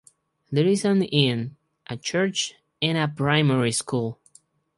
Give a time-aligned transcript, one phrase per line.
[0.51, 1.57] There is an inn,
[1.87, 4.19] a church and a primary school.